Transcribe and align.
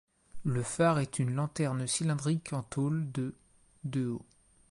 Le 0.45 0.63
phare 0.63 0.97
est 0.97 1.19
une 1.19 1.35
lanterne 1.35 1.85
cylindrique 1.85 2.53
en 2.53 2.63
tôle 2.63 3.11
de 3.11 3.35
de 3.83 4.07
haut. 4.07 4.25